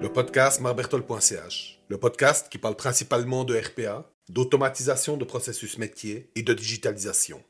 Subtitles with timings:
[0.00, 6.42] Le podcast marbertol.ch, le podcast qui parle principalement de RPA, d'automatisation de processus métiers et
[6.42, 7.42] de digitalisation.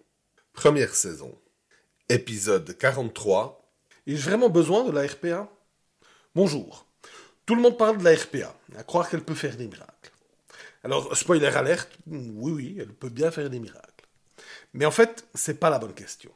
[0.53, 1.39] Première saison.
[2.09, 3.73] Épisode 43.
[4.07, 5.49] Ai-je vraiment besoin de la RPA
[6.35, 6.87] Bonjour.
[7.47, 10.13] Tout le monde parle de la RPA, à croire qu'elle peut faire des miracles.
[10.85, 14.07] Alors, spoiler alerte, oui, oui, elle peut bien faire des miracles.
[14.73, 16.31] Mais en fait, c'est pas la bonne question.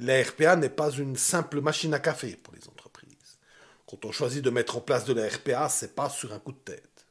[0.00, 3.38] La RPA n'est pas une simple machine à café pour les entreprises.
[3.86, 6.52] Quand on choisit de mettre en place de la RPA, c'est pas sur un coup
[6.52, 7.06] de tête.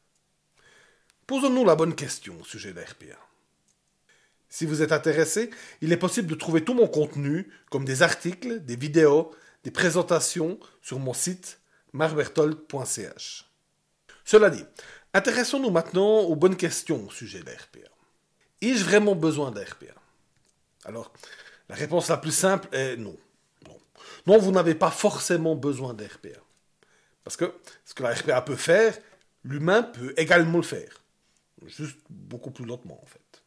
[1.28, 3.18] Posons-nous la bonne question au sujet de la RPA.
[4.50, 5.50] Si vous êtes intéressé,
[5.82, 9.32] il est possible de trouver tout mon contenu, comme des articles, des vidéos,
[9.64, 11.60] des présentations, sur mon site
[11.94, 13.50] marbertold.ch.
[14.26, 14.64] Cela dit,
[15.14, 17.90] intéressons-nous maintenant aux bonnes questions au sujet de la RPA.
[18.62, 19.64] Ai-je vraiment besoin de
[20.86, 21.14] Alors,
[21.74, 23.18] la réponse la plus simple est non.
[23.68, 23.80] Non,
[24.28, 26.40] non vous n'avez pas forcément besoin de RPA.
[27.24, 27.52] Parce que
[27.84, 28.96] ce que la RPA peut faire,
[29.44, 31.02] l'humain peut également le faire.
[31.66, 33.44] Juste beaucoup plus lentement, en fait.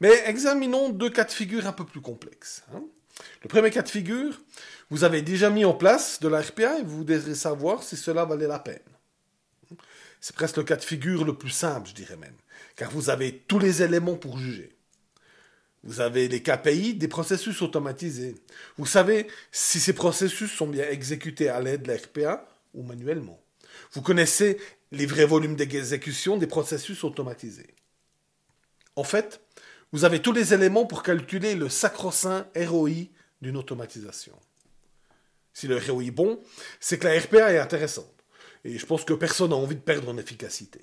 [0.00, 2.64] Mais examinons deux cas de figure un peu plus complexes.
[2.74, 2.82] Hein.
[3.42, 4.40] Le premier cas de figure,
[4.88, 8.24] vous avez déjà mis en place de la RPA et vous désirez savoir si cela
[8.24, 8.78] valait la peine.
[10.18, 12.36] C'est presque le cas de figure le plus simple, je dirais même,
[12.74, 14.74] car vous avez tous les éléments pour juger.
[15.84, 18.36] Vous avez les KPI des processus automatisés.
[18.76, 23.40] Vous savez si ces processus sont bien exécutés à l'aide de la RPA ou manuellement.
[23.92, 24.58] Vous connaissez
[24.92, 27.74] les vrais volumes d'exécution des processus automatisés.
[28.94, 29.40] En fait,
[29.90, 33.08] vous avez tous les éléments pour calculer le sacro-saint ROI
[33.40, 34.38] d'une automatisation.
[35.52, 36.40] Si le ROI est bon,
[36.80, 38.06] c'est que la RPA est intéressante.
[38.64, 40.80] Et je pense que personne n'a envie de perdre en efficacité.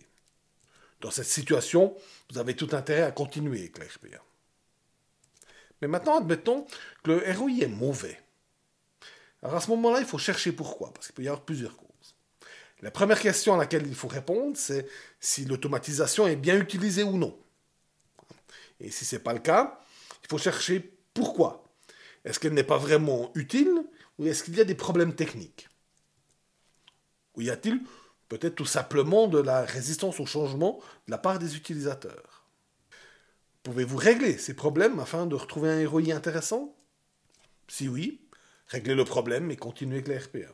[1.02, 1.96] Dans cette situation,
[2.30, 4.24] vous avez tout intérêt à continuer avec la RPA.
[5.82, 6.66] Mais maintenant, admettons
[7.04, 8.20] que le ROI est mauvais.
[9.42, 12.16] Alors à ce moment-là, il faut chercher pourquoi, parce qu'il peut y avoir plusieurs causes.
[12.82, 14.88] La première question à laquelle il faut répondre, c'est
[15.20, 17.38] si l'automatisation est bien utilisée ou non.
[18.80, 19.80] Et si ce n'est pas le cas,
[20.24, 21.66] il faut chercher pourquoi.
[22.24, 23.84] Est-ce qu'elle n'est pas vraiment utile
[24.18, 25.70] ou est-ce qu'il y a des problèmes techniques?
[27.36, 27.82] Ou y a-t-il
[28.28, 32.39] peut-être tout simplement de la résistance au changement de la part des utilisateurs?
[33.70, 36.76] Pouvez-vous régler ces problèmes afin de retrouver un ROI intéressant?
[37.68, 38.20] Si oui,
[38.66, 40.52] réglez le problème et continuez avec la RPA.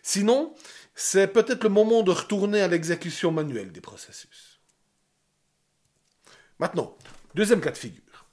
[0.00, 0.54] Sinon,
[0.94, 4.60] c'est peut-être le moment de retourner à l'exécution manuelle des processus.
[6.60, 6.96] Maintenant,
[7.34, 8.26] deuxième cas de figure.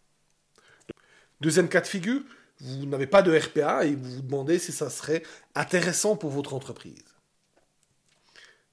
[1.42, 2.22] Deuxième cas de figure,
[2.60, 5.24] vous n'avez pas de RPA et vous vous demandez si ça serait
[5.56, 7.16] intéressant pour votre entreprise.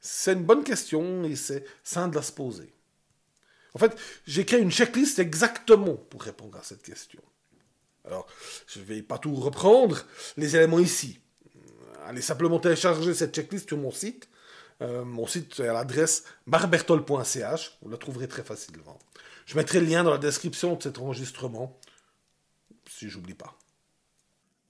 [0.01, 2.75] C'est une bonne question et c'est sain de la se poser.
[3.75, 3.97] En fait,
[4.27, 7.21] j'ai créé une checklist exactement pour répondre à cette question.
[8.05, 8.27] Alors,
[8.67, 10.05] je ne vais pas tout reprendre,
[10.37, 11.21] les éléments ici.
[12.07, 14.29] Allez simplement télécharger cette checklist sur mon site.
[14.83, 18.99] Euh, mon site est à l'adresse barbertol.ch, vous la trouverez très facilement.
[19.47, 21.79] Je mettrai le lien dans la description de cet enregistrement,
[22.89, 23.57] si j'oublie pas.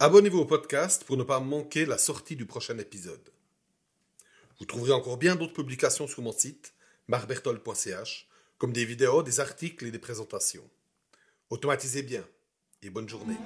[0.00, 3.30] Abonnez-vous au podcast pour ne pas manquer la sortie du prochain épisode.
[4.58, 6.74] Vous trouverez encore bien d'autres publications sur mon site,
[7.08, 8.28] marbertol.ch,
[8.64, 10.64] comme des vidéos, des articles et des présentations.
[11.50, 12.24] Automatisez bien
[12.82, 13.36] et bonne journée.